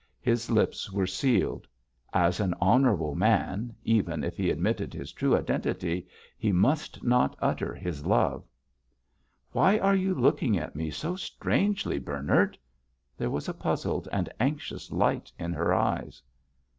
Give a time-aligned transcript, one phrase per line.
[0.23, 1.67] His lips were sealed.
[2.11, 6.07] As an honourable man, even if he admitted his true identity,
[6.39, 8.43] he must not utter his love.
[9.51, 12.57] "Why are you looking at me so strangely, Bernard?"
[13.15, 16.23] There was a puzzled and anxious light in her eyes.